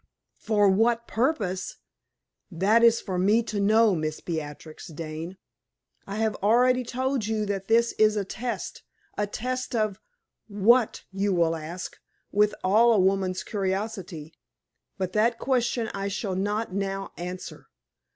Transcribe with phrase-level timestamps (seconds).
[0.39, 1.77] "For what purpose?
[2.49, 5.37] That is for me to know, Miss Beatrix Dane.
[6.07, 8.81] I have already told you that this is a test.
[9.15, 10.01] A test of
[10.47, 11.99] what, you will ask,
[12.31, 14.33] with all a woman's curiosity.
[14.97, 17.67] But that question I shall not now answer.